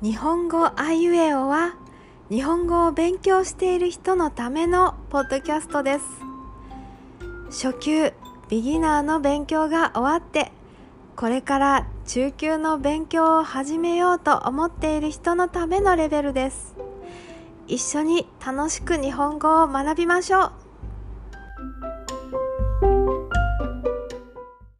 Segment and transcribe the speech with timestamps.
[0.00, 1.74] 日本語あいうえおは
[2.30, 6.04] 日本語を勉強している人のためのポッドキャストです。
[7.64, 8.12] 初級
[8.48, 10.52] ビギナーの勉強が終わって
[11.16, 16.76] これから中級の勉強を始めようと思っている人のためのレベルです。
[17.66, 20.67] 一緒に楽しく日本語を学びましょう。